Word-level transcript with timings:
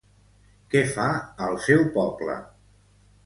Què 0.71 0.81
fa 0.95 1.05
al 1.49 1.59
seu 1.65 1.85
poble? 1.99 2.39